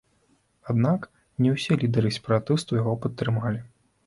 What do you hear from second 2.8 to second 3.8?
яго падтрымалі.